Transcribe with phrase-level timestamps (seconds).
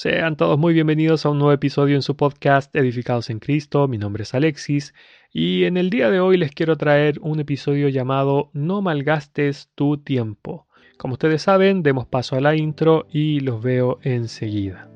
[0.00, 3.88] Sean todos muy bienvenidos a un nuevo episodio en su podcast Edificados en Cristo.
[3.88, 4.94] Mi nombre es Alexis
[5.32, 9.96] y en el día de hoy les quiero traer un episodio llamado No malgastes tu
[9.98, 10.68] tiempo.
[10.98, 14.88] Como ustedes saben, demos paso a la intro y los veo enseguida.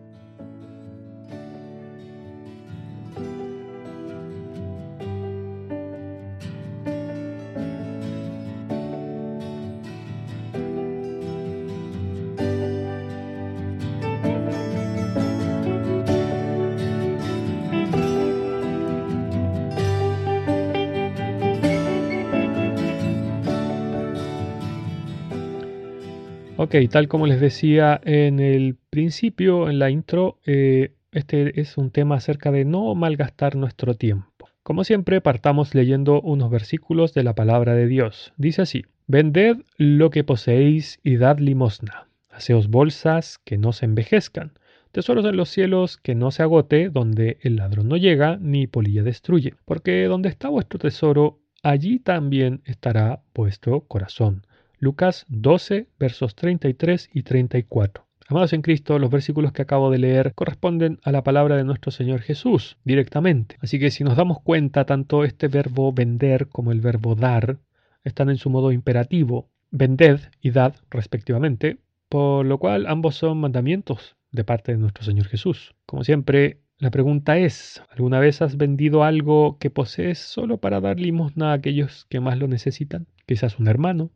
[26.62, 31.90] Ok, tal como les decía en el principio, en la intro, eh, este es un
[31.90, 34.48] tema acerca de no malgastar nuestro tiempo.
[34.62, 38.32] Como siempre, partamos leyendo unos versículos de la palabra de Dios.
[38.36, 42.06] Dice así, Vended lo que poseéis y dad limosna.
[42.30, 44.52] Haceos bolsas que no se envejezcan,
[44.92, 49.02] tesoros en los cielos que no se agote, donde el ladrón no llega ni polilla
[49.02, 49.54] destruye.
[49.64, 54.46] Porque donde está vuestro tesoro, allí también estará vuestro corazón.
[54.82, 58.04] Lucas 12, versos 33 y 34.
[58.26, 61.92] Amados en Cristo, los versículos que acabo de leer corresponden a la palabra de nuestro
[61.92, 63.58] Señor Jesús directamente.
[63.60, 67.58] Así que si nos damos cuenta, tanto este verbo vender como el verbo dar
[68.02, 74.16] están en su modo imperativo, vended y dad respectivamente, por lo cual ambos son mandamientos
[74.32, 75.76] de parte de nuestro Señor Jesús.
[75.86, 80.98] Como siempre, la pregunta es, ¿alguna vez has vendido algo que posees solo para dar
[80.98, 83.06] limosna a aquellos que más lo necesitan?
[83.26, 84.10] Quizás un hermano,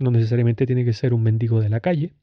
[0.00, 2.14] no necesariamente tiene que ser un mendigo de la calle.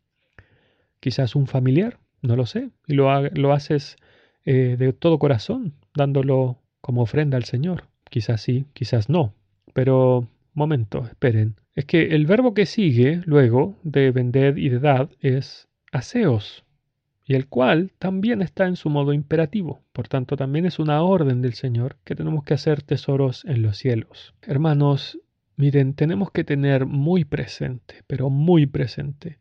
[0.99, 2.71] Quizás un familiar, no lo sé.
[2.87, 3.95] Y lo, lo haces
[4.43, 7.85] eh, de todo corazón, dándolo como ofrenda al Señor.
[8.09, 9.33] Quizás sí, quizás no.
[9.73, 11.55] Pero, momento, esperen.
[11.75, 16.65] Es que el verbo que sigue luego de vender y de dar es aseos,
[17.25, 19.81] y el cual también está en su modo imperativo.
[19.91, 23.77] Por tanto, también es una orden del Señor que tenemos que hacer tesoros en los
[23.77, 24.33] cielos.
[24.41, 25.19] Hermanos,
[25.57, 29.39] Miren, tenemos que tener muy presente, pero muy presente,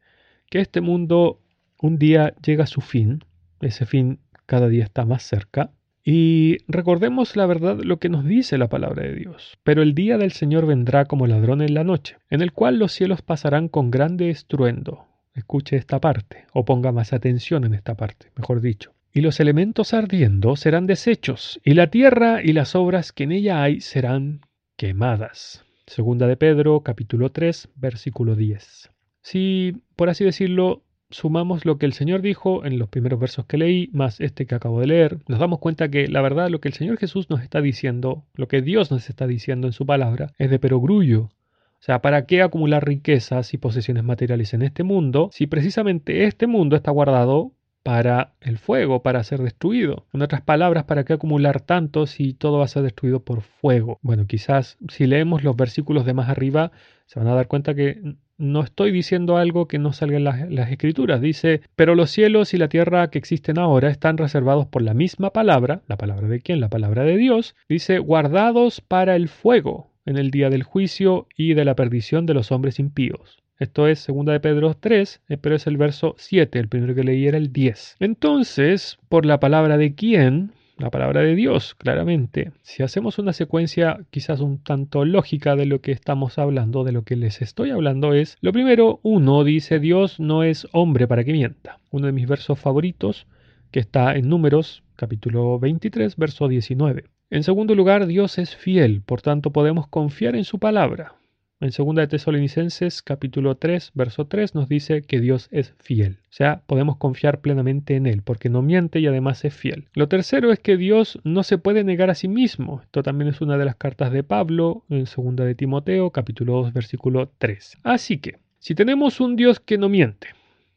[0.48, 1.40] que este mundo
[1.78, 3.22] un día llega a su fin,
[3.60, 5.72] ese fin cada día está más cerca,
[6.02, 9.58] y recordemos la verdad lo que nos dice la palabra de Dios.
[9.62, 12.92] Pero el día del Señor vendrá como ladrón en la noche, en el cual los
[12.92, 15.04] cielos pasarán con grande estruendo.
[15.34, 18.94] Escuche esta parte, o ponga más atención en esta parte, mejor dicho.
[19.12, 23.62] Y los elementos ardiendo serán deshechos, y la tierra y las obras que en ella
[23.62, 24.40] hay serán
[24.76, 25.65] quemadas.
[25.86, 28.90] Segunda de Pedro, capítulo 3, versículo 10.
[29.22, 33.56] Si, por así decirlo, sumamos lo que el Señor dijo en los primeros versos que
[33.56, 36.66] leí, más este que acabo de leer, nos damos cuenta que la verdad lo que
[36.66, 40.32] el Señor Jesús nos está diciendo, lo que Dios nos está diciendo en su palabra,
[40.38, 41.30] es de perogrullo.
[41.78, 46.48] O sea, ¿para qué acumular riquezas y posesiones materiales en este mundo si precisamente este
[46.48, 47.52] mundo está guardado
[47.86, 50.06] para el fuego, para ser destruido.
[50.12, 54.00] En otras palabras, ¿para qué acumular tanto si todo va a ser destruido por fuego?
[54.02, 56.72] Bueno, quizás si leemos los versículos de más arriba,
[57.06, 60.50] se van a dar cuenta que no estoy diciendo algo que no salga en las,
[60.50, 61.20] las, escrituras.
[61.20, 65.30] Dice, pero los cielos y la tierra que existen ahora están reservados por la misma
[65.30, 70.18] palabra, la palabra de quién, la palabra de Dios, dice, guardados para el fuego en
[70.18, 73.45] el día del juicio y de la perdición de los hombres impíos.
[73.58, 77.04] Esto es 2 de Pedro 3, eh, pero es el verso 7, el primero que
[77.04, 77.96] leí era el 10.
[78.00, 82.52] Entonces, por la palabra de quién, la palabra de Dios, claramente.
[82.60, 87.02] Si hacemos una secuencia quizás un tanto lógica de lo que estamos hablando, de lo
[87.02, 91.32] que les estoy hablando, es, lo primero, uno dice, Dios no es hombre para que
[91.32, 91.78] mienta.
[91.90, 93.26] Uno de mis versos favoritos,
[93.70, 97.04] que está en números, capítulo 23, verso 19.
[97.30, 101.14] En segundo lugar, Dios es fiel, por tanto podemos confiar en su palabra.
[101.58, 106.18] En 2 de Tesalonicenses capítulo 3, verso 3 nos dice que Dios es fiel.
[106.24, 109.88] O sea, podemos confiar plenamente en Él, porque no miente y además es fiel.
[109.94, 112.82] Lo tercero es que Dios no se puede negar a sí mismo.
[112.82, 116.74] Esto también es una de las cartas de Pablo en 2 de Timoteo capítulo 2,
[116.74, 117.78] versículo 3.
[117.84, 120.28] Así que, si tenemos un Dios que no miente,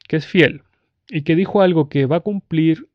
[0.08, 0.62] que es fiel,
[1.10, 2.88] y que dijo algo que va a cumplir,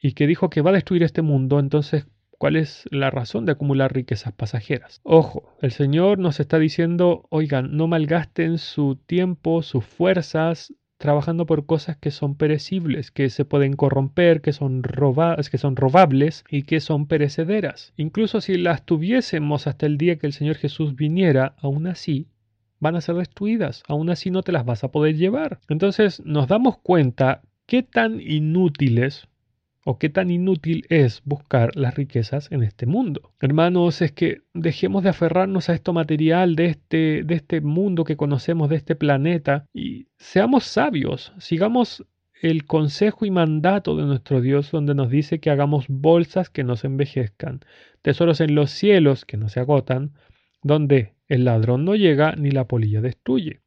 [0.00, 2.06] y que dijo que va a destruir este mundo, entonces
[2.38, 5.00] ¿Cuál es la razón de acumular riquezas pasajeras?
[5.02, 11.66] Ojo, el Señor nos está diciendo, oigan, no malgasten su tiempo, sus fuerzas, trabajando por
[11.66, 16.78] cosas que son perecibles, que se pueden corromper, que son, que son robables y que
[16.78, 17.92] son perecederas.
[17.96, 22.28] Incluso si las tuviésemos hasta el día que el Señor Jesús viniera, aún así
[22.78, 25.58] van a ser destruidas, aún así no te las vas a poder llevar.
[25.68, 29.26] Entonces nos damos cuenta qué tan inútiles
[29.90, 33.32] o qué tan inútil es buscar las riquezas en este mundo.
[33.40, 38.18] Hermanos, es que dejemos de aferrarnos a esto material de este, de este mundo que
[38.18, 42.04] conocemos, de este planeta, y seamos sabios, sigamos
[42.42, 46.76] el consejo y mandato de nuestro Dios donde nos dice que hagamos bolsas que no
[46.76, 47.60] se envejezcan,
[48.02, 50.12] tesoros en los cielos que no se agotan,
[50.62, 53.62] donde el ladrón no llega ni la polilla destruye.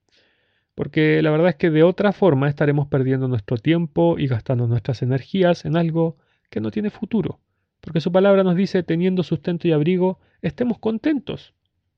[0.81, 5.03] Porque la verdad es que de otra forma estaremos perdiendo nuestro tiempo y gastando nuestras
[5.03, 6.17] energías en algo
[6.49, 7.39] que no tiene futuro.
[7.81, 11.53] Porque su palabra nos dice, teniendo sustento y abrigo, estemos contentos.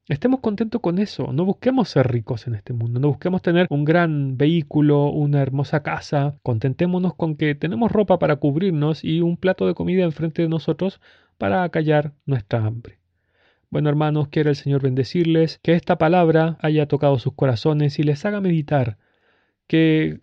[0.09, 3.85] Estemos contentos con eso, no busquemos ser ricos en este mundo, no busquemos tener un
[3.85, 9.65] gran vehículo, una hermosa casa, contentémonos con que tenemos ropa para cubrirnos y un plato
[9.65, 10.99] de comida enfrente de nosotros
[11.37, 13.02] para acallar nuestra hambre.
[13.73, 18.23] Bueno hermanos, quiere el Señor bendecirles, que esta palabra haya tocado sus corazones y les
[18.23, 18.99] haga meditar,
[19.65, 20.19] que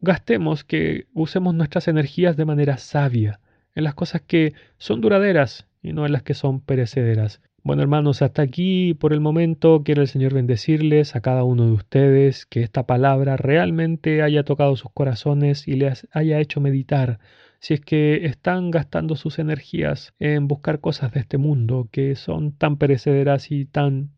[0.00, 3.38] gastemos, que usemos nuestras energías de manera sabia,
[3.76, 7.40] en las cosas que son duraderas y no en las que son perecederas.
[7.64, 11.72] Bueno hermanos, hasta aquí por el momento quiero el Señor bendecirles a cada uno de
[11.72, 17.18] ustedes, que esta palabra realmente haya tocado sus corazones y les haya hecho meditar
[17.58, 22.52] si es que están gastando sus energías en buscar cosas de este mundo que son
[22.52, 24.10] tan perecederas y tan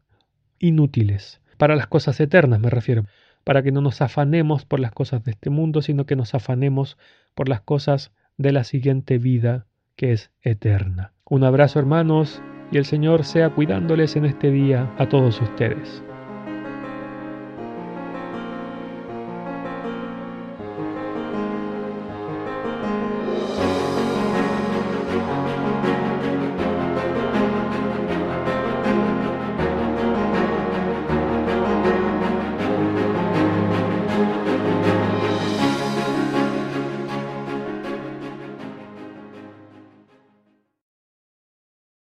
[0.59, 1.41] inútiles.
[1.57, 3.07] Para las cosas eternas me refiero,
[3.43, 6.99] para que no nos afanemos por las cosas de este mundo, sino que nos afanemos
[7.35, 9.67] por las cosas de la siguiente vida
[9.97, 11.15] que es eterna.
[11.25, 16.03] Un abrazo hermanos y el Señor sea cuidándoles en este día a todos ustedes.